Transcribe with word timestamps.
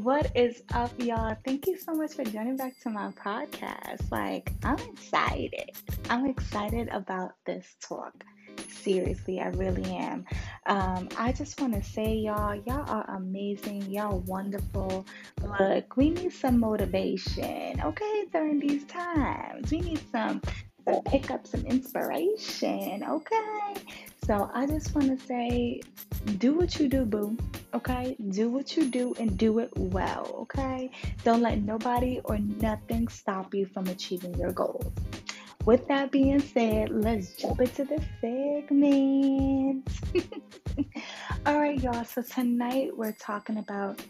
What 0.00 0.34
is 0.34 0.62
up, 0.72 0.90
y'all? 0.98 1.36
Thank 1.44 1.66
you 1.66 1.76
so 1.76 1.92
much 1.92 2.14
for 2.14 2.24
joining 2.24 2.56
back 2.56 2.80
to 2.80 2.88
my 2.88 3.10
podcast. 3.10 4.10
Like, 4.10 4.50
I'm 4.64 4.78
excited. 4.78 5.72
I'm 6.08 6.24
excited 6.24 6.88
about 6.88 7.32
this 7.44 7.76
talk. 7.78 8.24
Seriously, 8.70 9.38
I 9.38 9.48
really 9.48 9.84
am. 9.94 10.24
Um, 10.64 11.10
I 11.18 11.32
just 11.32 11.60
want 11.60 11.74
to 11.74 11.82
say, 11.82 12.14
y'all, 12.14 12.54
y'all 12.66 12.88
are 12.88 13.16
amazing. 13.16 13.82
Y'all 13.90 14.20
wonderful. 14.20 15.04
Look, 15.60 15.94
we 15.98 16.08
need 16.08 16.32
some 16.32 16.58
motivation, 16.58 17.78
okay, 17.84 18.24
during 18.32 18.60
these 18.60 18.84
times. 18.84 19.70
We 19.70 19.80
need 19.80 20.00
some, 20.10 20.40
some 20.88 21.02
pick 21.02 21.30
up 21.30 21.46
some 21.46 21.66
inspiration, 21.66 23.04
okay? 23.06 23.74
So 24.24 24.48
I 24.54 24.66
just 24.66 24.94
want 24.94 25.18
to 25.18 25.26
say, 25.26 25.80
do 26.38 26.54
what 26.54 26.78
you 26.78 26.88
do, 26.88 27.04
boo. 27.04 27.36
Okay? 27.74 28.16
Do 28.30 28.48
what 28.50 28.76
you 28.76 28.88
do 28.88 29.14
and 29.18 29.36
do 29.36 29.58
it 29.58 29.70
well. 29.76 30.36
Okay? 30.42 30.90
Don't 31.24 31.42
let 31.42 31.60
nobody 31.62 32.20
or 32.24 32.38
nothing 32.38 33.08
stop 33.08 33.52
you 33.52 33.66
from 33.66 33.88
achieving 33.88 34.34
your 34.34 34.52
goals. 34.52 34.92
With 35.64 35.88
that 35.88 36.12
being 36.12 36.40
said, 36.40 36.90
let's 36.90 37.34
jump 37.34 37.60
into 37.60 37.84
the 37.84 38.00
segment. 38.20 39.88
All 41.46 41.58
right, 41.58 41.80
y'all. 41.82 42.04
So 42.04 42.22
tonight 42.22 42.96
we're 42.96 43.12
talking 43.12 43.58
about 43.58 44.00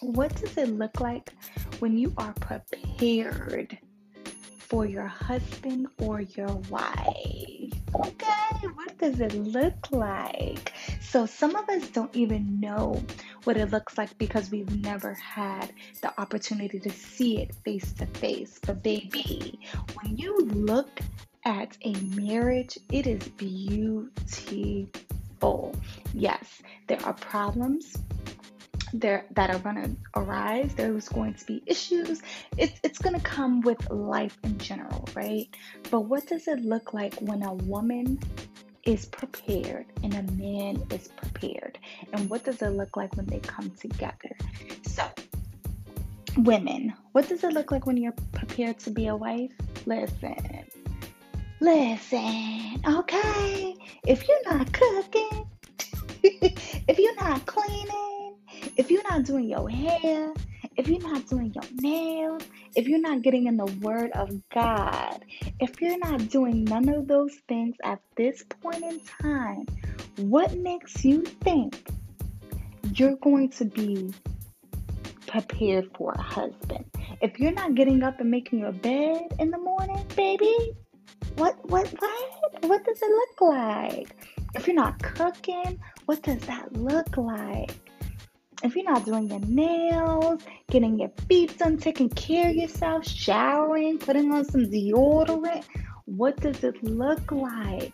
what 0.00 0.34
does 0.36 0.56
it 0.56 0.68
look 0.70 1.00
like 1.00 1.32
when 1.80 1.98
you 1.98 2.14
are 2.16 2.32
prepared 2.34 3.78
for 4.58 4.86
your 4.86 5.06
husband 5.06 5.88
or 5.98 6.22
your 6.22 6.54
wife? 6.70 7.43
Okay, 7.94 8.66
what 8.74 8.98
does 8.98 9.20
it 9.20 9.34
look 9.34 9.90
like? 9.92 10.72
So, 11.00 11.26
some 11.26 11.54
of 11.54 11.68
us 11.68 11.88
don't 11.90 12.14
even 12.16 12.58
know 12.58 13.00
what 13.44 13.56
it 13.56 13.70
looks 13.70 13.96
like 13.96 14.16
because 14.18 14.50
we've 14.50 14.82
never 14.82 15.14
had 15.14 15.72
the 16.02 16.12
opportunity 16.20 16.80
to 16.80 16.90
see 16.90 17.40
it 17.40 17.54
face 17.64 17.92
to 17.94 18.06
face. 18.06 18.58
But, 18.66 18.82
baby, 18.82 19.60
when 20.00 20.16
you 20.16 20.36
look 20.38 21.00
at 21.44 21.76
a 21.82 21.92
marriage, 22.16 22.78
it 22.90 23.06
is 23.06 23.28
beautiful. 23.28 24.12
Yes, 26.12 26.62
there 26.88 27.00
are 27.04 27.14
problems, 27.14 27.96
there 28.94 29.26
that 29.32 29.50
are 29.50 29.58
going 29.58 29.74
to 29.74 29.96
arise 30.14 30.72
there's 30.76 31.08
going 31.08 31.34
to 31.34 31.44
be 31.44 31.62
issues. 31.66 32.22
It's, 32.56 32.78
it's 32.84 32.98
going 32.98 33.16
to 33.16 33.20
come 33.20 33.60
with 33.60 33.90
life 33.90 34.38
in 34.44 34.56
general 34.56 35.08
right? 35.14 35.48
But 35.90 36.02
what 36.02 36.26
does 36.28 36.46
it 36.46 36.60
look 36.60 36.94
like 36.94 37.14
when 37.16 37.42
a 37.42 37.52
woman 37.52 38.20
is 38.84 39.06
prepared 39.06 39.86
and 40.02 40.14
a 40.14 40.22
man 40.34 40.82
is 40.90 41.08
prepared? 41.08 41.78
And 42.12 42.30
what 42.30 42.44
does 42.44 42.62
it 42.62 42.70
look 42.70 42.96
like 42.96 43.16
when 43.16 43.26
they 43.26 43.40
come 43.40 43.70
together? 43.72 44.36
So 44.86 45.08
women 46.38 46.92
what 47.12 47.28
does 47.28 47.44
it 47.44 47.52
look 47.52 47.70
like 47.70 47.86
when 47.86 47.96
you're 47.96 48.14
prepared 48.32 48.78
to 48.80 48.90
be 48.90 49.08
a 49.08 49.16
wife? 49.16 49.52
Listen 49.86 50.64
listen 51.60 52.80
okay? 52.86 53.74
If 54.06 54.28
you're 54.28 54.52
not 54.52 54.72
cooking 54.72 55.46
if 56.22 56.98
you're 56.98 57.16
not 57.16 57.44
cleaning 57.46 58.13
not 59.14 59.26
doing 59.26 59.48
your 59.48 59.68
hair, 59.68 60.34
if 60.76 60.88
you're 60.88 61.00
not 61.00 61.24
doing 61.28 61.54
your 61.54 61.62
nails, 61.80 62.42
if 62.74 62.88
you're 62.88 63.00
not 63.00 63.22
getting 63.22 63.46
in 63.46 63.56
the 63.56 63.66
Word 63.80 64.10
of 64.10 64.28
God, 64.52 65.24
if 65.60 65.80
you're 65.80 65.98
not 65.98 66.28
doing 66.30 66.64
none 66.64 66.88
of 66.88 67.06
those 67.06 67.32
things 67.46 67.76
at 67.84 68.00
this 68.16 68.42
point 68.60 68.82
in 68.82 68.98
time, 69.22 69.66
what 70.16 70.56
makes 70.56 71.04
you 71.04 71.22
think 71.22 71.86
you're 72.92 73.14
going 73.18 73.50
to 73.50 73.64
be 73.64 74.12
prepared 75.28 75.88
for 75.96 76.10
a 76.10 76.20
husband? 76.20 76.84
If 77.20 77.38
you're 77.38 77.52
not 77.52 77.76
getting 77.76 78.02
up 78.02 78.18
and 78.18 78.32
making 78.32 78.58
your 78.58 78.72
bed 78.72 79.32
in 79.38 79.52
the 79.52 79.58
morning, 79.58 80.04
baby, 80.16 80.72
what 81.36 81.54
what 81.70 81.86
what 82.00 82.64
what 82.64 82.84
does 82.84 83.00
it 83.00 83.10
look 83.10 83.40
like? 83.42 84.16
If 84.56 84.66
you're 84.66 84.74
not 84.74 85.00
cooking, 85.00 85.78
what 86.06 86.20
does 86.24 86.40
that 86.46 86.72
look 86.72 87.16
like? 87.16 87.70
If 88.64 88.74
you're 88.74 88.90
not 88.90 89.04
doing 89.04 89.28
your 89.28 89.40
nails, 89.40 90.42
getting 90.70 90.98
your 90.98 91.10
feet 91.28 91.56
done, 91.58 91.76
taking 91.76 92.08
care 92.08 92.48
of 92.48 92.56
yourself, 92.56 93.06
showering, 93.06 93.98
putting 93.98 94.32
on 94.32 94.44
some 94.46 94.64
deodorant, 94.64 95.64
what 96.06 96.40
does 96.40 96.64
it 96.64 96.82
look 96.82 97.30
like? 97.30 97.92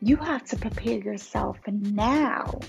You 0.00 0.16
have 0.16 0.44
to 0.46 0.56
prepare 0.56 0.98
yourself 0.98 1.58
now. 1.66 2.60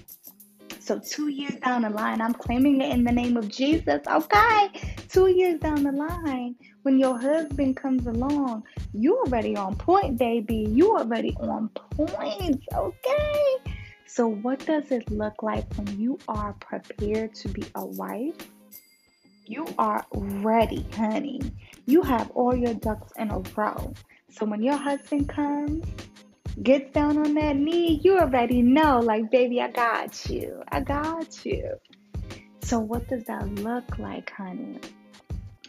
So, 0.79 0.97
two 0.97 1.27
years 1.27 1.53
down 1.63 1.83
the 1.83 1.91
line, 1.91 2.19
I'm 2.19 2.33
claiming 2.33 2.81
it 2.81 2.91
in 2.91 3.03
the 3.03 3.11
name 3.11 3.37
of 3.37 3.47
Jesus, 3.47 4.01
okay? 4.07 4.69
Two 5.07 5.27
years 5.27 5.59
down 5.59 5.83
the 5.83 5.91
line, 5.91 6.55
when 6.81 6.97
your 6.97 7.19
husband 7.19 7.77
comes 7.77 8.07
along, 8.07 8.63
you're 8.93 9.19
already 9.19 9.55
on 9.55 9.75
point, 9.75 10.17
baby. 10.17 10.65
You 10.67 10.93
are 10.93 11.01
already 11.01 11.37
on 11.41 11.69
point, 11.69 12.63
okay? 12.73 13.78
So, 14.11 14.27
what 14.27 14.65
does 14.65 14.89
it 14.89 15.11
look 15.11 15.43
like 15.43 15.71
when 15.75 15.99
you 15.99 16.17
are 16.27 16.53
prepared 16.53 17.35
to 17.35 17.47
be 17.47 17.63
a 17.75 17.85
wife? 17.85 18.35
You 19.45 19.67
are 19.77 20.03
ready, 20.11 20.83
honey. 20.95 21.39
You 21.85 22.01
have 22.01 22.31
all 22.31 22.55
your 22.55 22.73
ducks 22.73 23.13
in 23.17 23.29
a 23.29 23.37
row. 23.55 23.93
So, 24.31 24.47
when 24.47 24.63
your 24.63 24.77
husband 24.77 25.29
comes, 25.29 25.85
gets 26.63 26.91
down 26.91 27.19
on 27.19 27.35
that 27.35 27.55
knee, 27.55 28.01
you 28.03 28.17
already 28.17 28.63
know, 28.63 28.99
like, 28.99 29.29
baby, 29.29 29.61
I 29.61 29.69
got 29.69 30.27
you. 30.27 30.63
I 30.69 30.81
got 30.81 31.45
you. 31.45 31.75
So, 32.63 32.79
what 32.79 33.07
does 33.09 33.25
that 33.25 33.47
look 33.59 33.99
like, 33.99 34.31
honey? 34.31 34.79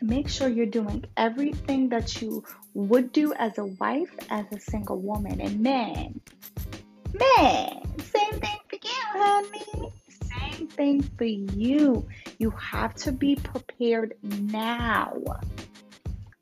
Make 0.00 0.30
sure 0.30 0.48
you're 0.48 0.64
doing 0.64 1.04
everything 1.18 1.90
that 1.90 2.22
you 2.22 2.42
would 2.72 3.12
do 3.12 3.34
as 3.34 3.58
a 3.58 3.66
wife, 3.66 4.10
as 4.30 4.46
a 4.50 4.58
single 4.58 4.98
woman. 4.98 5.42
And 5.42 5.60
man, 5.60 6.22
man, 7.20 7.82
same 7.98 8.40
thing 8.40 8.58
for 8.68 8.78
you, 8.82 8.90
honey. 9.12 9.92
Same 10.08 10.68
thing 10.68 11.02
for 11.02 11.24
you. 11.24 12.06
You 12.38 12.50
have 12.50 12.94
to 12.96 13.12
be 13.12 13.36
prepared 13.36 14.14
now. 14.22 15.14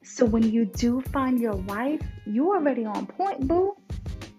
So 0.03 0.25
when 0.25 0.43
you 0.51 0.65
do 0.65 1.01
find 1.13 1.39
your 1.39 1.57
wife, 1.57 2.01
you're 2.27 2.57
already 2.57 2.85
on 2.85 3.07
point, 3.07 3.47
boo. 3.47 3.77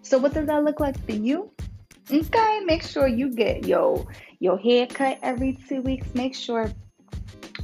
So 0.02 0.18
what 0.18 0.34
does 0.34 0.48
that 0.48 0.64
look 0.64 0.80
like 0.80 1.04
for 1.06 1.14
you? 1.14 1.52
Okay, 2.12 2.62
make 2.66 2.84
sure 2.84 3.08
you 3.08 3.30
get 3.36 3.66
your 3.66 4.06
your 4.40 4.58
hair 4.58 4.88
cut 4.88 5.20
every 5.22 5.60
two 5.68 5.82
weeks. 5.82 6.08
Make 6.16 6.34
sure 6.34 6.72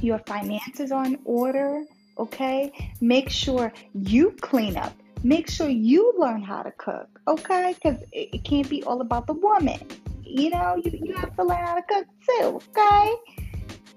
your 0.00 0.18
finances 0.20 0.92
are 0.92 1.04
in 1.04 1.18
order. 1.24 1.82
Okay, 2.18 2.72
make 3.00 3.28
sure 3.28 3.72
you 3.92 4.30
clean 4.40 4.76
up 4.76 4.94
make 5.26 5.50
sure 5.50 5.68
you 5.68 6.14
learn 6.16 6.40
how 6.40 6.62
to 6.62 6.70
cook, 6.70 7.20
okay? 7.26 7.74
Because 7.74 8.00
it, 8.12 8.28
it 8.34 8.44
can't 8.44 8.70
be 8.70 8.84
all 8.84 9.00
about 9.00 9.26
the 9.26 9.32
woman. 9.32 9.80
You 10.22 10.50
know, 10.50 10.76
you, 10.76 10.92
you 11.02 11.14
have 11.14 11.34
to 11.36 11.42
learn 11.42 11.64
how 11.64 11.74
to 11.74 11.82
cook 11.82 12.06
too, 12.28 12.60
okay? 12.70 13.12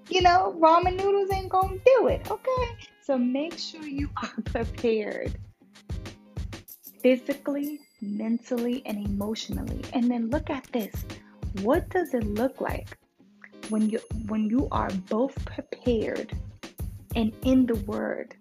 You 0.09 0.21
know, 0.21 0.57
ramen 0.59 0.97
noodles 0.97 1.29
ain't 1.31 1.49
gonna 1.49 1.77
do 1.85 2.07
it, 2.07 2.31
okay? 2.31 2.63
So 3.01 3.15
make 3.17 3.59
sure 3.59 3.83
you 3.83 4.09
are 4.23 4.41
prepared 4.43 5.37
physically, 7.03 7.79
mentally, 8.01 8.81
and 8.87 9.05
emotionally. 9.05 9.83
And 9.93 10.09
then 10.09 10.31
look 10.31 10.49
at 10.49 10.65
this. 10.73 10.95
What 11.61 11.89
does 11.89 12.15
it 12.15 12.23
look 12.23 12.59
like 12.59 12.97
when 13.69 13.87
you 13.87 13.99
when 14.27 14.49
you 14.49 14.67
are 14.71 14.89
both 15.09 15.33
prepared 15.45 16.35
and 17.15 17.33
in 17.43 17.67
the 17.67 17.75
word 17.75 18.35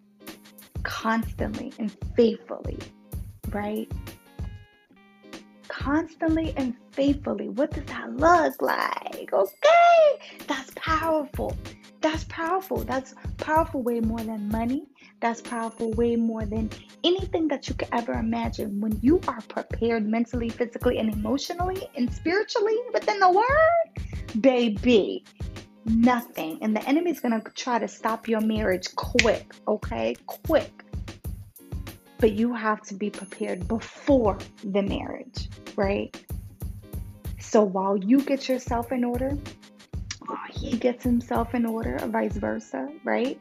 constantly 0.89 1.71
and 1.79 1.95
faithfully, 2.17 2.79
right? 3.51 3.93
Constantly 5.69 6.55
and 6.57 6.75
faithfully. 6.93 7.51
What 7.51 7.73
does 7.73 7.85
that 7.85 8.17
look 8.17 8.63
like? 8.63 9.31
Okay, 9.31 10.19
that's 10.47 10.73
powerful. 10.77 11.55
That's 12.01 12.25
powerful. 12.25 12.79
That's 12.79 13.15
powerful 13.37 13.83
way 13.83 14.01
more 14.01 14.21
than 14.21 14.49
money. 14.49 14.87
That's 15.21 15.43
powerful 15.43 15.93
way 15.93 16.17
more 16.17 16.47
than 16.47 16.71
anything 17.05 17.49
that 17.49 17.69
you 17.69 17.75
could 17.75 17.89
ever 17.93 18.15
imagine. 18.15 18.81
When 18.81 18.99
you 19.03 19.21
are 19.29 19.43
prepared 19.43 20.09
mentally, 20.09 20.49
physically, 20.49 20.99
and 20.99 21.13
emotionally 21.13 21.87
and 21.97 22.11
spiritually 22.13 22.79
within 22.95 23.21
the 23.21 23.31
word, 23.31 24.41
baby, 24.41 25.25
nothing. 25.89 26.59
And 26.63 26.75
the 26.75 26.87
enemy's 26.89 27.21
going 27.21 27.41
to 27.41 27.51
try 27.53 27.79
to 27.79 27.89
stop 27.89 28.29
your 28.29 28.41
marriage 28.41 28.95
quick, 28.95 29.55
okay? 29.67 30.15
Quick. 30.27 30.85
But 32.19 32.33
you 32.33 32.53
have 32.53 32.83
to 32.83 32.95
be 32.95 33.11
prepared 33.11 33.69
before 33.69 34.39
the 34.65 34.83
marriage, 34.83 35.49
right? 35.77 36.15
So 37.39 37.63
while 37.63 37.97
you 37.97 38.21
get 38.21 38.49
yourself 38.49 38.93
in 38.93 39.05
order, 39.05 39.37
he 40.51 40.77
gets 40.77 41.05
himself 41.05 41.55
in 41.55 41.65
order, 41.65 41.97
or 42.03 42.09
vice 42.09 42.37
versa, 42.37 42.89
right? 43.05 43.41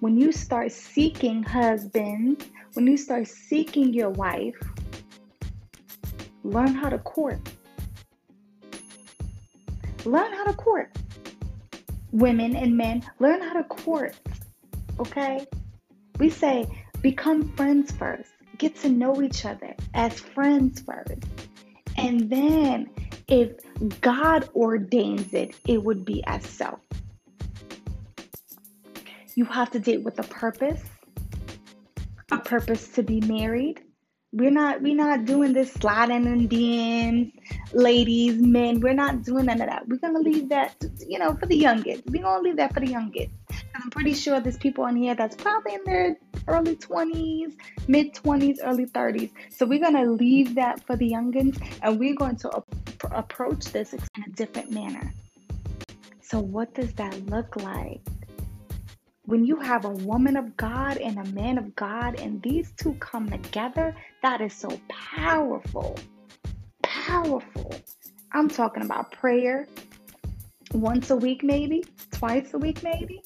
When 0.00 0.18
you 0.18 0.32
start 0.32 0.72
seeking 0.72 1.42
husband, 1.42 2.44
when 2.74 2.86
you 2.86 2.96
start 2.96 3.28
seeking 3.28 3.94
your 3.94 4.10
wife, 4.10 4.56
learn 6.42 6.74
how 6.74 6.90
to 6.90 6.98
court. 6.98 7.40
Learn 10.04 10.32
how 10.32 10.44
to 10.44 10.52
court. 10.52 10.90
Women 12.14 12.54
and 12.54 12.76
men, 12.76 13.02
learn 13.18 13.42
how 13.42 13.54
to 13.54 13.64
court. 13.64 14.14
Okay? 15.00 15.46
We 16.18 16.30
say 16.30 16.66
become 17.02 17.52
friends 17.56 17.90
first. 17.92 18.30
Get 18.56 18.76
to 18.76 18.88
know 18.88 19.20
each 19.20 19.44
other 19.44 19.74
as 19.94 20.18
friends 20.18 20.80
first. 20.80 21.24
And 21.96 22.30
then 22.30 22.88
if 23.28 23.52
God 24.00 24.48
ordains 24.54 25.34
it, 25.34 25.56
it 25.66 25.82
would 25.82 26.04
be 26.04 26.22
as 26.26 26.46
so. 26.46 26.78
You 29.34 29.44
have 29.46 29.72
to 29.72 29.80
date 29.80 30.04
with 30.04 30.18
a 30.20 30.22
purpose, 30.22 30.82
a 32.30 32.38
purpose 32.38 32.88
to 32.90 33.02
be 33.02 33.20
married. 33.22 33.82
We're 34.34 34.50
not 34.50 34.82
we're 34.82 34.96
not 34.96 35.26
doing 35.26 35.52
this 35.52 35.72
sliding 35.72 36.26
in 36.26 36.48
DMs, 36.48 37.32
ladies, 37.72 38.36
men. 38.36 38.80
We're 38.80 38.92
not 38.92 39.22
doing 39.22 39.46
none 39.46 39.60
of 39.60 39.68
that. 39.68 39.86
We're 39.86 39.98
gonna 39.98 40.18
leave 40.18 40.48
that, 40.48 40.74
you 41.06 41.20
know, 41.20 41.34
for 41.34 41.46
the 41.46 41.56
youngest. 41.56 42.02
We're 42.06 42.22
gonna 42.22 42.42
leave 42.42 42.56
that 42.56 42.74
for 42.74 42.80
the 42.80 42.90
youngest. 42.90 43.30
I'm 43.76 43.90
pretty 43.90 44.12
sure 44.12 44.40
there's 44.40 44.56
people 44.56 44.82
on 44.82 44.96
here 44.96 45.14
that's 45.14 45.36
probably 45.36 45.74
in 45.74 45.84
their 45.84 46.16
early 46.48 46.74
20s, 46.74 47.54
mid 47.86 48.14
20s, 48.14 48.58
early 48.64 48.86
30s. 48.86 49.30
So 49.50 49.66
we're 49.66 49.78
to 49.78 50.10
leave 50.10 50.56
that 50.56 50.84
for 50.84 50.96
the 50.96 51.08
youngins 51.08 51.62
and 51.82 52.00
we're 52.00 52.16
going 52.16 52.36
to 52.36 52.50
ap- 52.56 53.12
approach 53.12 53.66
this 53.66 53.92
in 53.92 54.00
a 54.26 54.30
different 54.30 54.72
manner. 54.72 55.12
So, 56.22 56.40
what 56.40 56.74
does 56.74 56.92
that 56.94 57.26
look 57.26 57.54
like? 57.56 58.00
When 59.26 59.46
you 59.46 59.56
have 59.56 59.86
a 59.86 59.90
woman 59.90 60.36
of 60.36 60.54
God 60.56 60.98
and 60.98 61.18
a 61.18 61.24
man 61.32 61.56
of 61.56 61.74
God, 61.74 62.20
and 62.20 62.42
these 62.42 62.72
two 62.76 62.92
come 62.94 63.30
together, 63.30 63.96
that 64.22 64.42
is 64.42 64.52
so 64.52 64.68
powerful. 64.88 65.96
Powerful. 66.82 67.74
I'm 68.32 68.48
talking 68.48 68.84
about 68.84 69.12
prayer 69.12 69.66
once 70.74 71.10
a 71.10 71.16
week, 71.16 71.42
maybe, 71.42 71.84
twice 72.10 72.52
a 72.52 72.58
week, 72.58 72.82
maybe. 72.82 73.22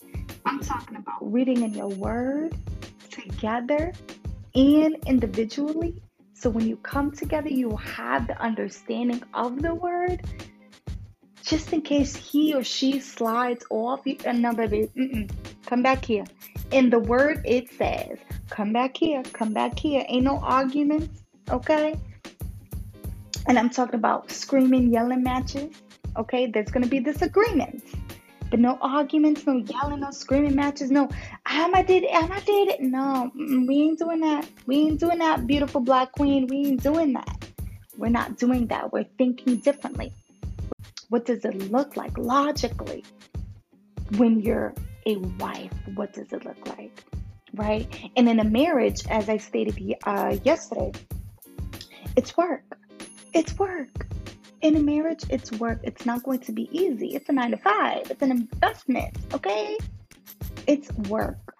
I'm 0.46 0.60
talking 0.60 0.96
about 0.96 1.32
reading 1.32 1.62
in 1.62 1.74
your 1.74 1.88
word 1.88 2.54
together 3.10 3.92
and 4.54 4.96
individually. 5.06 6.00
So 6.34 6.48
when 6.48 6.68
you 6.68 6.76
come 6.76 7.10
together, 7.10 7.48
you 7.48 7.76
have 7.76 8.28
the 8.28 8.40
understanding 8.40 9.24
of 9.34 9.60
the 9.62 9.74
word. 9.74 10.22
Just 11.48 11.72
in 11.72 11.80
case 11.80 12.14
he 12.14 12.54
or 12.54 12.62
she 12.62 13.00
slides 13.00 13.64
off, 13.70 14.04
number 14.26 14.64
of 14.64 14.74
it, 14.74 14.90
come 15.64 15.82
back 15.82 16.04
here. 16.04 16.24
In 16.72 16.90
the 16.90 16.98
word, 16.98 17.40
it 17.46 17.72
says, 17.72 18.18
come 18.50 18.74
back 18.74 18.94
here, 18.94 19.22
come 19.32 19.54
back 19.54 19.78
here. 19.78 20.04
Ain't 20.08 20.24
no 20.24 20.36
arguments, 20.40 21.22
okay? 21.50 21.98
And 23.46 23.58
I'm 23.58 23.70
talking 23.70 23.94
about 23.94 24.30
screaming, 24.30 24.92
yelling 24.92 25.22
matches, 25.22 25.74
okay? 26.18 26.50
There's 26.50 26.70
gonna 26.70 26.86
be 26.86 27.00
disagreements. 27.00 27.94
But 28.50 28.60
no 28.60 28.76
arguments, 28.82 29.46
no 29.46 29.56
yelling, 29.56 30.00
no 30.00 30.10
screaming 30.10 30.54
matches, 30.54 30.90
no, 30.90 31.08
I'm 31.46 31.74
I 31.74 31.82
did 31.82 32.02
it, 32.02 32.10
I'm 32.12 32.30
I 32.30 32.40
did 32.40 32.68
it. 32.68 32.82
No, 32.82 33.30
we 33.34 33.84
ain't 33.84 33.98
doing 33.98 34.20
that. 34.20 34.46
We 34.66 34.80
ain't 34.80 35.00
doing 35.00 35.18
that, 35.20 35.46
beautiful 35.46 35.80
black 35.80 36.12
queen. 36.12 36.46
We 36.46 36.66
ain't 36.66 36.82
doing 36.82 37.14
that. 37.14 37.48
We're 37.96 38.10
not 38.10 38.36
doing 38.36 38.66
that. 38.66 38.92
We're 38.92 39.06
thinking 39.16 39.56
differently. 39.56 40.12
What 41.08 41.24
does 41.24 41.44
it 41.44 41.70
look 41.70 41.96
like 41.96 42.16
logically 42.18 43.04
when 44.16 44.40
you're 44.40 44.74
a 45.06 45.16
wife? 45.16 45.72
What 45.94 46.12
does 46.12 46.32
it 46.32 46.44
look 46.44 46.68
like? 46.68 47.04
Right? 47.54 48.10
And 48.16 48.28
in 48.28 48.40
a 48.40 48.44
marriage, 48.44 49.06
as 49.08 49.28
I 49.28 49.38
stated 49.38 49.96
uh, 50.04 50.36
yesterday, 50.44 50.92
it's 52.16 52.36
work. 52.36 52.78
It's 53.32 53.58
work 53.58 54.08
in 54.60 54.76
a 54.76 54.80
marriage, 54.80 55.24
it's 55.30 55.52
work. 55.52 55.80
It's 55.82 56.04
not 56.04 56.22
going 56.22 56.40
to 56.40 56.52
be 56.52 56.68
easy. 56.72 57.14
It's 57.14 57.28
a 57.28 57.32
nine 57.32 57.52
to 57.52 57.56
five, 57.56 58.10
it's 58.10 58.22
an 58.22 58.30
investment, 58.30 59.16
okay? 59.32 59.78
It's 60.66 60.90
work. 60.92 61.54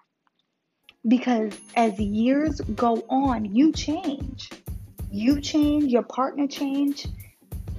Because 1.07 1.53
as 1.75 1.97
years 1.97 2.59
go 2.75 3.05
on, 3.09 3.55
you 3.55 3.71
change. 3.71 4.49
You 5.11 5.39
change, 5.39 5.85
your 5.85 6.03
partner 6.03 6.47
change, 6.47 7.07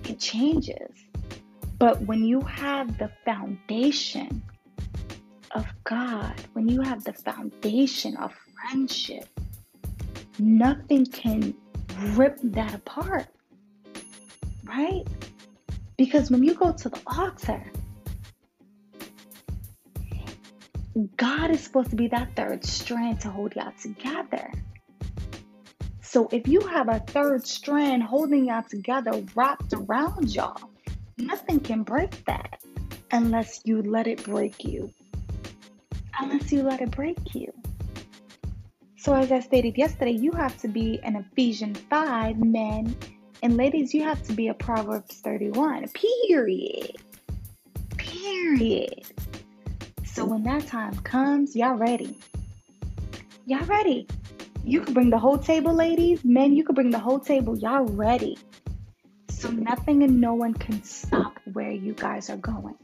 it 0.05 0.19
changes. 0.19 0.91
But 1.81 2.03
when 2.03 2.25
you 2.25 2.41
have 2.43 2.97
the 2.99 3.11
foundation 3.25 4.43
of 5.51 5.67
God, 5.83 6.35
when 6.53 6.69
you 6.69 6.81
have 6.83 7.03
the 7.03 7.13
foundation 7.13 8.17
of 8.19 8.33
friendship, 8.55 9.27
nothing 10.39 11.05
can 11.07 11.55
rip 12.15 12.39
that 12.45 12.75
apart 12.75 13.27
right? 14.65 15.07
Because 15.97 16.31
when 16.31 16.43
you 16.43 16.55
go 16.55 16.73
to 16.73 16.89
the 16.89 17.01
altar, 17.07 17.63
God 21.17 21.51
is 21.51 21.63
supposed 21.63 21.91
to 21.91 21.97
be 21.97 22.09
that 22.09 22.35
third 22.37 22.65
strand 22.65 23.21
to 23.21 23.31
hold 23.31 23.55
y'all 23.55 23.73
together. 23.81 24.51
So 26.03 26.29
if 26.33 26.49
you 26.49 26.61
have 26.61 26.89
a 26.89 26.99
third 27.01 27.47
strand 27.47 28.03
holding 28.03 28.47
y'all 28.47 28.63
together 28.63 29.25
wrapped 29.35 29.73
around 29.73 30.35
y'all, 30.35 30.70
nothing 31.21 31.61
can 31.61 31.83
break 31.83 32.25
that 32.25 32.61
unless 33.11 33.61
you 33.65 33.83
let 33.83 34.07
it 34.07 34.25
break 34.25 34.65
you. 34.65 34.93
Unless 36.21 36.53
you 36.53 36.63
let 36.63 36.81
it 36.81 36.91
break 36.91 37.35
you. 37.35 37.53
So, 38.97 39.15
as 39.15 39.33
I 39.33 39.41
stated 39.41 39.79
yesterday, 39.79 40.13
you 40.13 40.33
have 40.33 40.59
to 40.59 40.69
be 40.69 41.01
an 41.03 41.17
Ephesians 41.17 41.79
5 41.89 42.39
men 42.39 42.95
and 43.43 43.57
ladies, 43.57 43.95
you 43.95 44.03
have 44.03 44.23
to 44.25 44.35
be 44.35 44.49
a 44.49 44.55
Proverbs 44.55 45.21
31. 45.21 45.89
Period. 45.89 46.97
Period. 47.97 49.03
So 50.05 50.27
when 50.27 50.43
that 50.43 50.67
time 50.67 50.95
comes, 50.99 51.57
y'all 51.57 51.77
ready. 51.77 52.19
Y'all 53.47 53.65
ready. 53.65 54.07
You 54.63 54.83
can 54.83 54.93
bring 54.93 55.09
the 55.09 55.19
whole 55.19 55.39
table, 55.39 55.73
ladies. 55.73 56.23
Men, 56.23 56.55
you 56.55 56.65
can 56.65 56.75
bring 56.75 56.91
the 56.91 56.99
whole 56.99 57.19
table. 57.19 57.57
Y'all 57.57 57.87
ready. 57.87 58.37
So 59.41 59.49
nothing 59.51 60.03
and 60.03 60.21
no 60.21 60.35
one 60.35 60.53
can 60.53 60.83
stop 60.85 61.41
where 61.55 61.71
you 61.71 61.95
guys 61.95 62.29
are 62.29 62.37
going. 62.37 62.77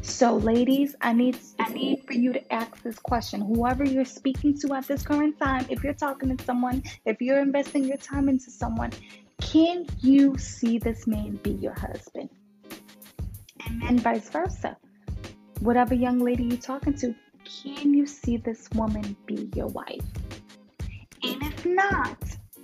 So, 0.00 0.38
ladies, 0.38 0.94
I 1.02 1.12
need 1.12 1.36
I 1.58 1.70
need 1.70 2.04
for 2.06 2.14
you 2.14 2.32
to 2.32 2.50
ask 2.50 2.82
this 2.82 2.98
question. 2.98 3.42
Whoever 3.42 3.84
you're 3.84 4.06
speaking 4.06 4.58
to 4.60 4.72
at 4.72 4.88
this 4.88 5.02
current 5.02 5.38
time, 5.38 5.66
if 5.68 5.84
you're 5.84 5.92
talking 5.92 6.34
to 6.34 6.42
someone, 6.46 6.82
if 7.04 7.20
you're 7.20 7.40
investing 7.40 7.84
your 7.84 7.98
time 7.98 8.30
into 8.30 8.50
someone, 8.50 8.90
can 9.38 9.84
you 10.00 10.38
see 10.38 10.78
this 10.78 11.06
man 11.06 11.40
be 11.42 11.50
your 11.50 11.74
husband? 11.74 12.30
And 13.66 13.82
then 13.82 13.98
vice 13.98 14.30
versa. 14.30 14.78
Whatever 15.60 15.92
young 15.92 16.20
lady 16.20 16.44
you're 16.44 16.56
talking 16.56 16.94
to, 17.00 17.14
can 17.44 17.92
you 17.92 18.06
see 18.06 18.38
this 18.38 18.66
woman 18.74 19.14
be 19.26 19.50
your 19.54 19.66
wife? 19.66 20.08
And 21.22 21.42
if 21.42 21.66
not, 21.66 22.16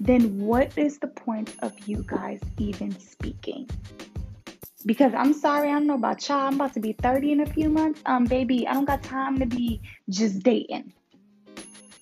then 0.05 0.41
what 0.41 0.77
is 0.77 0.99
the 0.99 1.07
point 1.07 1.55
of 1.61 1.73
you 1.87 2.05
guys 2.05 2.41
even 2.59 2.99
speaking? 2.99 3.71
Because 4.85 5.13
I'm 5.15 5.33
sorry, 5.33 5.69
I 5.69 5.75
don't 5.75 5.87
know 5.87 5.95
about 5.95 6.29
y'all. 6.29 6.39
I'm 6.39 6.55
about 6.55 6.75
to 6.75 6.81
be 6.81 6.93
30 6.93 7.33
in 7.33 7.41
a 7.41 7.47
few 7.47 7.69
months. 7.69 8.03
Um, 8.07 8.25
baby, 8.25 8.67
I 8.67 8.73
don't 8.73 8.85
got 8.85 9.05
time 9.05 9.39
to 9.39 9.47
be 9.47 9.81
just 10.11 10.43
dating. 10.43 10.93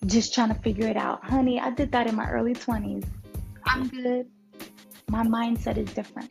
Just 0.06 0.32
trying 0.32 0.48
to 0.48 0.58
figure 0.62 0.88
it 0.88 0.96
out. 0.96 1.22
Honey, 1.22 1.60
I 1.60 1.70
did 1.72 1.92
that 1.92 2.06
in 2.06 2.16
my 2.16 2.30
early 2.30 2.54
20s. 2.54 3.04
I'm 3.66 3.88
good. 3.88 4.26
My 5.10 5.22
mindset 5.22 5.76
is 5.76 5.92
different. 5.92 6.30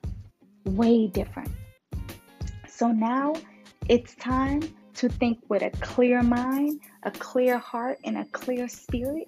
Way 0.66 1.06
different. 1.06 1.52
So 2.68 2.88
now 2.88 3.36
it's 3.88 4.16
time 4.16 4.62
to 4.96 5.08
think 5.08 5.38
with 5.50 5.62
a 5.62 5.70
clear 5.82 6.24
mind, 6.24 6.82
a 7.04 7.12
clear 7.12 7.60
heart, 7.60 8.00
and 8.04 8.18
a 8.18 8.26
clear 8.26 8.68
spirit. 8.68 9.28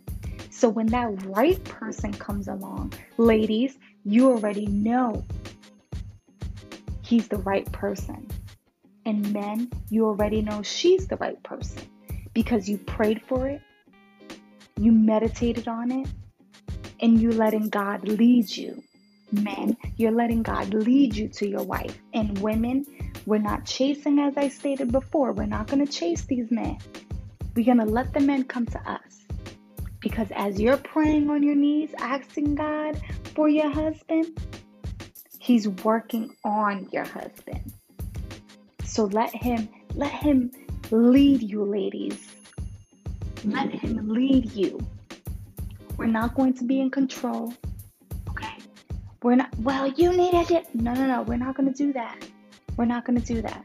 So 0.51 0.69
when 0.69 0.87
that 0.87 1.25
right 1.25 1.63
person 1.63 2.13
comes 2.13 2.47
along, 2.47 2.93
ladies, 3.17 3.77
you 4.03 4.29
already 4.29 4.67
know 4.67 5.23
he's 7.01 7.27
the 7.29 7.37
right 7.37 7.69
person. 7.71 8.27
And 9.05 9.33
men, 9.33 9.71
you 9.89 10.05
already 10.05 10.41
know 10.41 10.61
she's 10.61 11.07
the 11.07 11.15
right 11.17 11.41
person 11.41 11.81
because 12.33 12.69
you 12.69 12.77
prayed 12.77 13.21
for 13.23 13.47
it, 13.47 13.61
you 14.77 14.91
meditated 14.91 15.67
on 15.67 15.91
it, 15.91 16.07
and 16.99 17.19
you're 17.19 17.33
letting 17.33 17.69
God 17.69 18.07
lead 18.07 18.55
you. 18.55 18.83
Men, 19.31 19.77
you're 19.95 20.11
letting 20.11 20.43
God 20.43 20.73
lead 20.73 21.15
you 21.15 21.29
to 21.29 21.47
your 21.47 21.63
wife. 21.63 21.97
And 22.13 22.37
women, 22.39 22.85
we're 23.25 23.39
not 23.39 23.65
chasing, 23.65 24.19
as 24.19 24.35
I 24.35 24.49
stated 24.49 24.91
before, 24.91 25.31
we're 25.31 25.45
not 25.45 25.67
going 25.67 25.85
to 25.85 25.91
chase 25.91 26.23
these 26.25 26.51
men. 26.51 26.77
We're 27.55 27.65
going 27.65 27.79
to 27.79 27.85
let 27.85 28.13
the 28.13 28.19
men 28.19 28.43
come 28.43 28.65
to 28.67 28.91
us. 28.91 29.20
Because 30.01 30.27
as 30.35 30.59
you're 30.59 30.77
praying 30.77 31.29
on 31.29 31.43
your 31.43 31.55
knees, 31.55 31.91
asking 31.99 32.55
God 32.55 32.99
for 33.35 33.47
your 33.47 33.69
husband, 33.71 34.37
He's 35.39 35.67
working 35.67 36.35
on 36.43 36.87
your 36.91 37.05
husband. 37.05 37.71
So 38.85 39.05
let 39.05 39.33
him 39.33 39.69
let 39.95 40.11
him 40.11 40.51
lead 40.91 41.41
you, 41.41 41.63
ladies. 41.63 42.19
Let 43.45 43.71
him 43.71 44.09
lead 44.09 44.51
you. 44.51 44.79
We're 45.97 46.07
not 46.07 46.35
going 46.35 46.53
to 46.55 46.63
be 46.63 46.81
in 46.81 46.89
control. 46.91 47.53
Okay? 48.29 48.53
We're 49.23 49.35
not 49.35 49.57
well, 49.59 49.87
you 49.87 50.11
need 50.11 50.33
it. 50.33 50.75
No, 50.75 50.93
no, 50.93 51.07
no. 51.07 51.21
We're 51.23 51.37
not 51.37 51.55
going 51.55 51.71
to 51.71 51.77
do 51.77 51.93
that. 51.93 52.17
We're 52.77 52.85
not 52.85 53.05
going 53.05 53.19
to 53.21 53.25
do 53.25 53.41
that. 53.43 53.63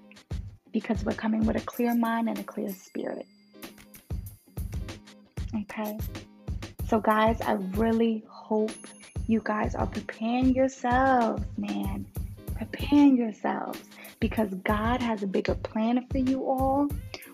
because 0.76 1.02
we're 1.06 1.12
coming 1.14 1.46
with 1.46 1.56
a 1.56 1.60
clear 1.60 1.94
mind 1.94 2.28
and 2.28 2.38
a 2.38 2.42
clear 2.42 2.68
spirit. 2.68 3.26
Okay? 5.62 5.98
So, 6.88 7.00
guys, 7.00 7.40
I 7.40 7.54
really 7.74 8.22
hope 8.28 8.70
you 9.26 9.40
guys 9.42 9.74
are 9.74 9.88
preparing 9.88 10.54
yourselves, 10.54 11.42
man. 11.58 12.06
Preparing 12.54 13.16
yourselves 13.16 13.80
because 14.20 14.48
God 14.64 15.02
has 15.02 15.22
a 15.24 15.26
bigger 15.26 15.56
plan 15.56 16.06
for 16.10 16.18
you 16.18 16.46
all. 16.46 16.88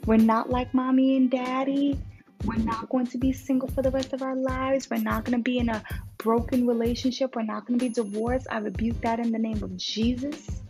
We're 0.07 0.17
not 0.17 0.49
like 0.49 0.73
mommy 0.73 1.17
and 1.19 1.31
daddy. 1.31 1.99
We're 2.47 2.65
not 2.65 2.89
going 2.89 3.07
to 3.09 3.19
be 3.19 3.33
single 3.33 3.69
for 3.69 3.83
the 3.83 3.91
rest 3.91 4.15
of 4.15 4.23
our 4.23 4.35
lives. 4.35 4.89
We're 4.91 5.03
not 5.03 5.25
going 5.25 5.39
to 5.39 5.43
be 5.43 5.59
in 5.59 5.69
a 5.69 5.83
broken 6.17 6.67
relationship. 6.67 7.37
We're 7.37 7.43
not 7.43 7.67
going 7.67 7.79
to 7.79 7.85
be 7.85 7.93
divorced. 7.93 8.47
I 8.51 8.59
rebuke 8.59 9.03
that 9.03 9.21
in 9.21 9.33
the 9.33 9.39
name 9.39 9.63
of 9.63 9.77
Jesus. 9.77 10.63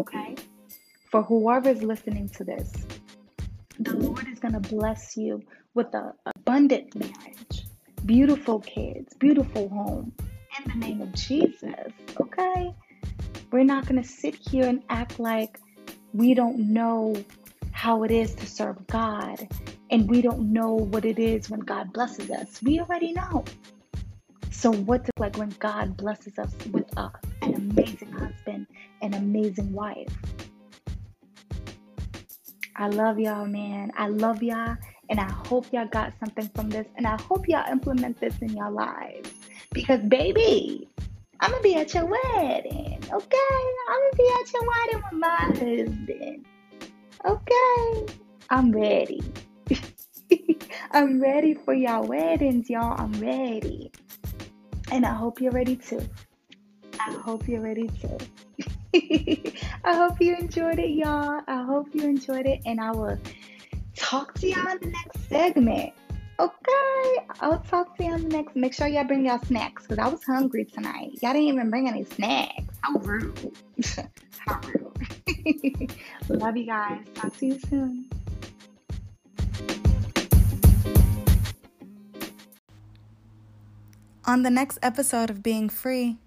Okay? 0.00 0.36
For 1.10 1.22
whoever 1.22 1.68
is 1.68 1.82
listening 1.82 2.30
to 2.30 2.44
this, 2.44 2.72
the 3.78 3.94
Lord 3.94 4.26
is 4.28 4.38
going 4.38 4.54
to 4.54 4.60
bless 4.60 5.16
you 5.18 5.42
with 5.74 5.94
an 5.94 6.12
abundant 6.34 6.94
marriage, 6.94 7.61
beautiful 8.04 8.60
kids, 8.60 9.14
beautiful 9.14 9.68
home 9.68 10.12
in 10.58 10.72
the 10.72 10.86
name 10.86 11.00
of 11.00 11.12
Jesus. 11.14 11.92
Okay? 12.20 12.74
We're 13.50 13.64
not 13.64 13.86
going 13.86 14.02
to 14.02 14.08
sit 14.08 14.34
here 14.34 14.66
and 14.66 14.82
act 14.88 15.18
like 15.18 15.60
we 16.12 16.34
don't 16.34 16.72
know 16.72 17.14
how 17.70 18.02
it 18.04 18.10
is 18.10 18.34
to 18.36 18.46
serve 18.46 18.86
God 18.86 19.48
and 19.90 20.08
we 20.08 20.22
don't 20.22 20.52
know 20.52 20.74
what 20.74 21.04
it 21.04 21.18
is 21.18 21.50
when 21.50 21.60
God 21.60 21.92
blesses 21.92 22.30
us. 22.30 22.62
We 22.62 22.80
already 22.80 23.12
know. 23.12 23.44
So, 24.50 24.72
what's 24.72 25.08
it 25.08 25.18
like 25.18 25.36
when 25.36 25.50
God 25.58 25.96
blesses 25.96 26.38
us 26.38 26.54
with 26.70 26.86
a, 26.96 27.10
an 27.42 27.54
amazing 27.54 28.12
husband, 28.12 28.66
an 29.00 29.14
amazing 29.14 29.72
wife? 29.72 30.08
I 32.76 32.88
love 32.88 33.18
y'all, 33.18 33.46
man. 33.46 33.90
I 33.96 34.08
love 34.08 34.42
y'all, 34.42 34.76
and 35.12 35.20
I 35.20 35.30
hope 35.30 35.66
y'all 35.74 35.86
got 35.86 36.14
something 36.18 36.48
from 36.54 36.70
this, 36.70 36.86
and 36.96 37.06
I 37.06 37.20
hope 37.20 37.46
y'all 37.46 37.70
implement 37.70 38.18
this 38.18 38.34
in 38.38 38.48
your 38.56 38.70
lives. 38.70 39.30
Because, 39.70 40.00
baby, 40.00 40.88
I'm 41.38 41.50
gonna 41.50 41.62
be 41.62 41.74
at 41.74 41.92
your 41.92 42.06
wedding, 42.06 42.98
okay? 43.12 43.62
I'm 43.90 44.00
gonna 44.00 44.16
be 44.16 44.30
at 44.40 44.52
your 44.54 44.66
wedding 44.66 45.02
with 45.04 45.20
my 45.20 45.36
husband, 45.36 46.46
okay? 47.26 48.14
I'm 48.48 48.72
ready. 48.72 49.22
I'm 50.92 51.20
ready 51.20 51.52
for 51.52 51.74
y'all 51.74 52.06
weddings, 52.06 52.70
y'all. 52.70 52.98
I'm 52.98 53.12
ready. 53.20 53.92
And 54.90 55.04
I 55.04 55.12
hope 55.12 55.42
you're 55.42 55.52
ready 55.52 55.76
too. 55.76 56.08
I 56.98 57.12
hope 57.12 57.46
you're 57.46 57.60
ready 57.60 57.90
too. 58.00 58.16
I 59.84 59.94
hope 59.94 60.22
you 60.22 60.36
enjoyed 60.36 60.78
it, 60.78 60.90
y'all. 60.90 61.42
I 61.46 61.64
hope 61.64 61.88
you 61.92 62.04
enjoyed 62.04 62.46
it, 62.46 62.62
and 62.64 62.80
I 62.80 62.92
will 62.92 63.18
talk 64.12 64.34
to 64.34 64.46
y'all 64.46 64.68
in 64.72 64.78
the 64.78 64.88
next 64.88 65.26
segment. 65.26 65.90
Okay, 66.38 67.26
I'll 67.40 67.60
talk 67.60 67.96
to 67.96 68.04
you 68.04 68.12
on 68.12 68.22
the 68.24 68.28
next. 68.28 68.54
Make 68.54 68.74
sure 68.74 68.86
y'all 68.86 69.04
bring 69.04 69.24
y'all 69.24 69.42
snacks 69.42 69.84
because 69.84 69.98
I 69.98 70.06
was 70.06 70.22
hungry 70.22 70.66
tonight. 70.66 71.12
Y'all 71.22 71.32
didn't 71.32 71.48
even 71.48 71.70
bring 71.70 71.88
any 71.88 72.04
snacks. 72.04 72.76
How 72.82 72.98
rude. 72.98 73.56
How 74.38 74.60
rude. 74.68 75.94
Love 76.28 76.58
you 76.58 76.66
guys. 76.66 77.06
Talk 77.14 77.34
to 77.38 77.46
you 77.46 77.58
soon. 77.70 78.10
On 84.26 84.42
the 84.42 84.50
next 84.50 84.78
episode 84.82 85.30
of 85.30 85.42
Being 85.42 85.70
Free, 85.70 86.18